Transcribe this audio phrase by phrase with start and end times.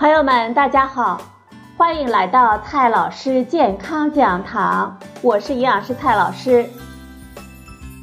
[0.00, 1.20] 朋友们，大家好，
[1.76, 6.64] 欢迎来到蔡老师健康讲堂，我是营养师蔡老师。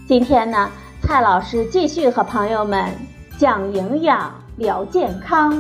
[0.07, 0.69] 今天呢，
[1.01, 2.87] 蔡老师继续和朋友们
[3.39, 5.51] 讲营养、聊健康。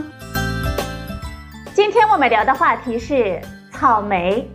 [1.73, 3.41] 今天我们聊的话题是
[3.71, 4.47] 草莓。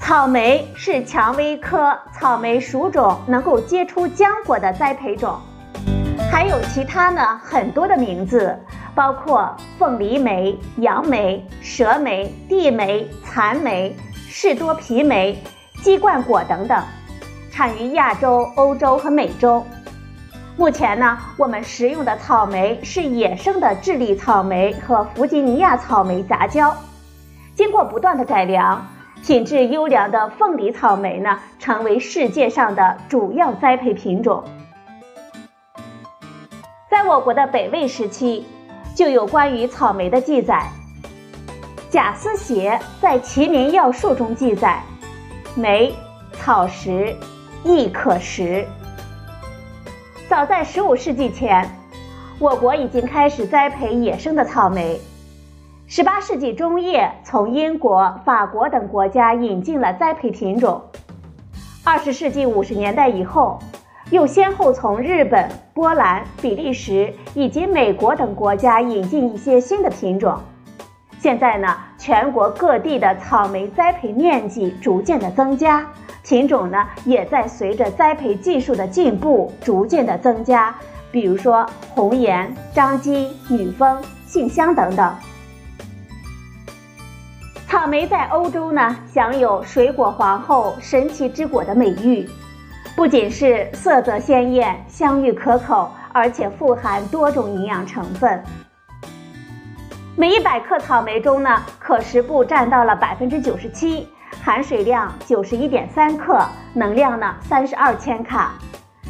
[0.00, 5.38] 草莓是蔷薇科草莓属种能够结出浆果的栽培种，
[6.28, 8.58] 还有其他呢很多的名字。
[8.96, 13.94] 包括凤梨莓、杨梅、蛇莓、地莓、蚕莓、
[14.26, 15.38] 士多啤莓、
[15.82, 16.82] 鸡冠果等等，
[17.52, 19.62] 产于亚洲、欧洲和美洲。
[20.56, 26.74] 目前呢，我们食用的草莓是野生的智利草莓和弗吉尼亚草莓杂交，
[27.54, 28.82] 经过不断的改良，
[29.22, 34.42] 品质优良的凤梨草莓呢，成为世界上的主要栽培品种。
[36.90, 38.46] 在我国的北魏时期。
[38.96, 40.66] 就有关于草莓的记载。
[41.90, 44.82] 贾思勰在《齐民要术》中记载
[45.54, 45.94] ：“莓，
[46.32, 47.14] 草食，
[47.62, 48.66] 亦可食。”
[50.30, 51.70] 早在15世纪前，
[52.38, 54.98] 我国已经开始栽培野生的草莓。
[55.90, 60.82] 18世纪中叶，从英国、法国等国家引进了栽培品种。
[61.84, 63.58] 20世纪50年代以后。
[64.10, 70.38] 又先后从日本、波兰、比利时以及美国等国家引进一些新的品种。
[71.18, 75.84] 现在呢，全国各地的草莓栽培面积逐渐的增加，
[76.22, 80.72] 品种呢也在随着栽培技术的进步逐渐的增加。
[81.10, 85.12] 比如说红颜、张姬、女峰、杏香等等。
[87.66, 92.28] 草莓在欧洲呢，享有“水果皇后”“神奇之果”的美誉。
[92.96, 98.42] 不仅是色泽鲜艳、香芋可口，而且富含多种营养成分。
[100.16, 104.08] 每一百克草莓中呢，可食部占到了百分之九十七，
[104.42, 106.42] 含水量九十一点三克，
[106.72, 108.54] 能量呢三十二千卡，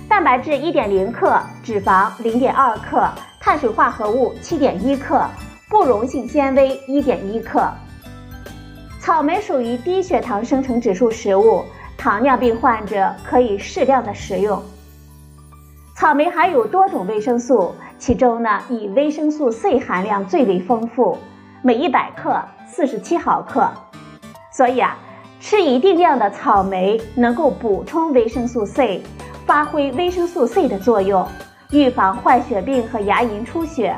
[0.09, 3.09] 蛋白质一点零克，脂肪零点二克，
[3.41, 5.25] 碳水化合物七点一克，
[5.71, 7.65] 不溶性纤维一点一克。
[8.99, 11.65] 草莓属于低血糖生成指数食物。
[11.97, 14.63] 糖尿病患者可以适量的食用。
[15.97, 21.17] 草莓含有多种维生素，其中呢以维生素 C 含量最为丰富，
[21.63, 23.69] 每一百克四十七毫克。
[24.53, 24.97] 所以啊，
[25.41, 29.03] 吃一定量的草莓能够补充维生素 C，
[29.47, 31.27] 发挥维生素 C 的作用，
[31.71, 33.97] 预防坏血病和牙龈出血，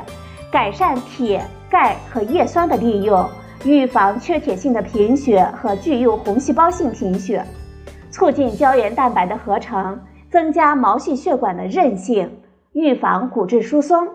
[0.49, 3.29] 改善铁、钙和叶酸的利用，
[3.65, 7.45] 预防缺铁性的贫血和具有红细胞性贫血。
[8.19, 9.97] 促进胶原蛋白的合成，
[10.29, 12.41] 增加毛细血管的韧性，
[12.73, 14.09] 预防骨质疏松，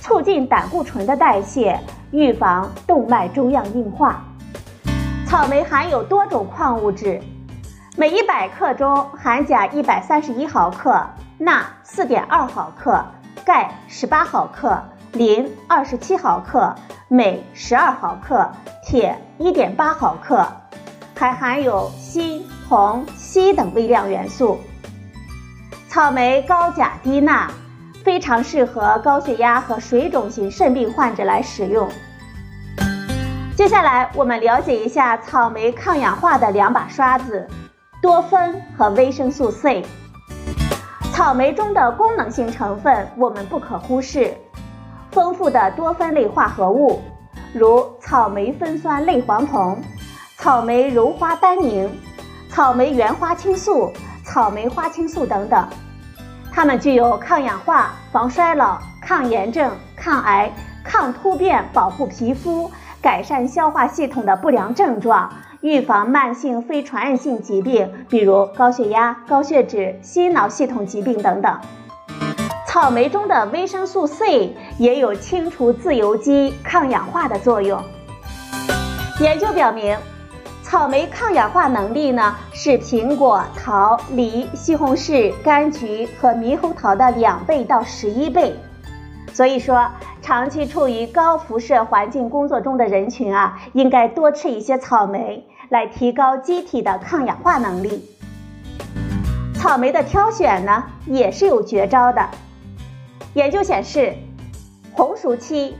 [0.00, 1.78] 促进胆固醇的代谢，
[2.10, 4.24] 预防动脉粥样硬化。
[5.28, 7.22] 草莓含有多种矿物质，
[7.96, 11.00] 每一百克中含钾一百三十一毫克，
[11.38, 13.00] 钠四点二毫克，
[13.44, 14.82] 钙十八毫克，
[15.12, 16.74] 磷二十七毫克，
[17.06, 18.50] 镁十二毫克，
[18.84, 20.44] 铁一点八毫克，
[21.16, 22.44] 还含有锌。
[22.68, 24.58] 铜、硒等微量元素。
[25.88, 27.48] 草莓高钾低钠，
[28.02, 31.88] 非常适合高血压和水肿型肾病患者来使用。
[33.56, 37.46] 接下来，我们了解一下草莓抗氧化的两把刷子：
[38.02, 39.84] 多酚和维生素 C。
[41.12, 44.34] 草莓中的功能性成分我们不可忽视，
[45.12, 47.00] 丰富的多酚类化合物，
[47.54, 49.80] 如草莓酚酸类黄酮、
[50.46, 51.90] 草莓鞣花单宁。
[52.48, 53.92] 草莓原花青素、
[54.24, 55.66] 草莓花青素等等，
[56.52, 60.52] 它们具有抗氧化、防衰老、抗炎症、抗癌、
[60.84, 62.70] 抗突变、保护皮肤、
[63.02, 65.28] 改善消化系统的不良症状，
[65.62, 71.58] 预防慢性非传染性疾病，比如高血压、高血脂、心脑系统疾病等等。
[72.68, 77.82] 草莓中的维生素 C 也有清除自由基、抗氧化的作用。
[79.18, 79.98] 研究表明。
[80.68, 88.52] 草莓抗氧化能力呢是苹果、桃、梨、西红柿、柑橘和猕猴桃的两倍到十一倍，
[89.32, 89.88] 所以说
[90.20, 98.04] 长期处于高辐射环境工作中的人群啊，应该多吃一些草莓，来提高机体的抗氧化能力。
[99.54, 102.28] 草莓的挑选呢也是有绝招的，
[103.34, 104.12] 研究显示，
[104.92, 105.76] 红熟期，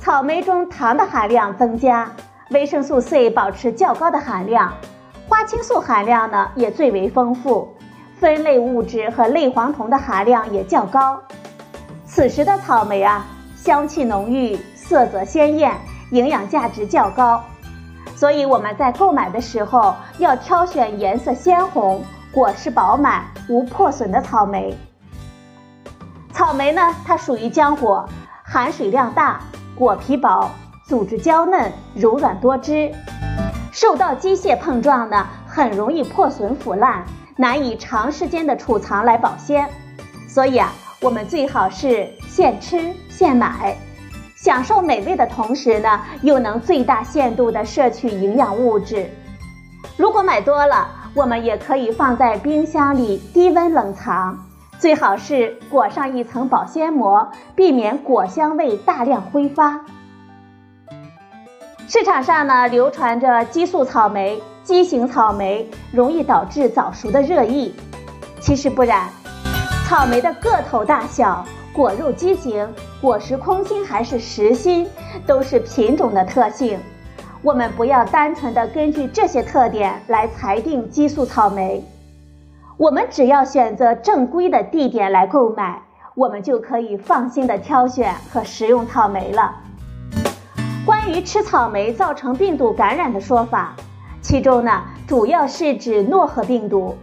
[0.00, 2.10] 草莓中糖的含量增加。
[2.54, 4.72] 维生素 C 保持较高的含量，
[5.28, 7.68] 花青素含量呢也最为丰富，
[8.20, 11.20] 酚类物质和类黄酮的含量也较高。
[12.06, 15.76] 此时的草莓啊，香气浓郁，色泽鲜艳，
[16.12, 17.42] 营养价值较高。
[18.14, 24.72] 所以我们在购买的时候要挑选颜色鲜红、果实饱满、无破损的草莓。
[26.32, 28.08] 草莓呢，它属于浆果，
[28.44, 29.40] 含水量大，
[29.74, 30.48] 果皮薄，
[30.86, 32.92] 组织娇嫩，柔软多汁。
[33.72, 37.02] 受到机械碰撞呢，很容易破损腐烂，
[37.36, 39.66] 难以长时间的储藏来保鲜。
[40.28, 40.70] 所以啊，
[41.00, 43.74] 我们最好是现吃现买，
[44.36, 49.08] 享受美味的同时呢，又能最大限度的摄取营养物质。
[49.96, 54.38] 如果买多了，我们也可以放在冰箱里低温冷藏。
[54.78, 59.80] 最好是裹上一层保鲜膜，避免果香味大量挥发。
[61.86, 67.74] 市场上呢流传着激素草莓、畸形草莓容易导致早熟的热议，
[68.40, 69.06] 其实不然。
[69.86, 71.44] 草莓的个头大小、
[71.74, 72.66] 果肉畸形、
[73.02, 74.88] 果实空心还是实心，
[75.26, 76.78] 都是品种的特性。
[77.42, 81.84] 我们不要单纯的根据这些特点来裁定激素草莓。
[82.78, 85.82] 我们只要选择正规的地点来购买，
[86.14, 89.54] 我们就可以放心的挑选和食用草莓了。
[91.14, 93.76] 于吃草莓造成病毒感染的说法，
[94.20, 96.96] 其中呢主要是指诺和病毒，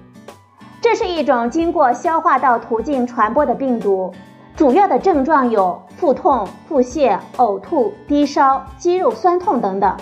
[0.82, 4.14] 这是一种经过消化道途径传播的病毒，
[4.54, 9.96] 主要的症状有腹痛、腹泻、呕吐、低烧、肌肉酸痛等等。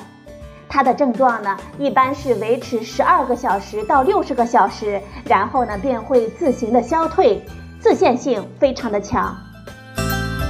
[0.67, 7.45] 它的症状呢，一般是维持十二个小时到六十个小时，然后呢便会自行的消退，
[7.79, 9.35] 自限性非常的强。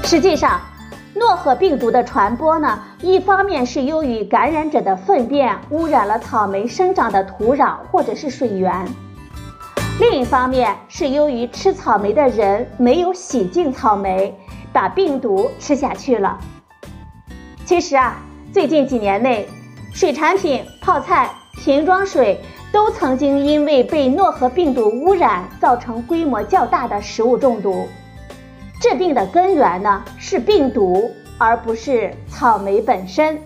[0.05, 0.61] 实际上，
[1.15, 8.85] 诺赫病毒的传播呢，一方面是由于感染者的粪便污染了草莓生长的土壤或者是水源，
[9.99, 14.37] 另一方面是由于吃草莓的人没有洗净草莓，
[14.71, 16.37] 把病毒吃下去了。
[17.65, 18.17] 其实啊，
[18.53, 19.47] 最近几年内。
[19.91, 22.39] 水产品、泡菜、瓶装水
[22.71, 27.87] 都曾经因为被诺和病毒污染，造成规模较大的食物中毒。
[28.79, 33.37] 治病的根源呢是病毒，而不是草莓本身。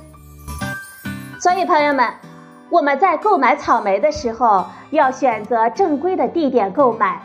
[1.41, 2.07] 所以，朋友们，
[2.69, 7.19] 我们在购买草莓的时候，要选择正规的地点购买。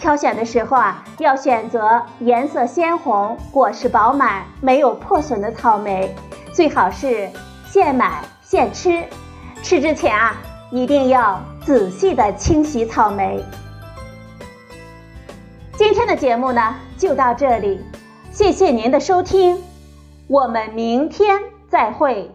[0.00, 6.14] 挑选的时候啊，要选择颜色鲜红、果实饱满、没有破损的草莓，
[6.52, 7.30] 最好是
[7.66, 8.20] 现买。
[8.42, 9.02] 现吃，
[9.62, 10.36] 吃之前啊，
[10.70, 13.42] 一定要仔细的清洗草莓。
[15.76, 17.80] 今天的节目呢，就到这里，
[18.30, 19.62] 谢谢您的收听，
[20.26, 21.38] 我们明天
[21.68, 22.30] 再会。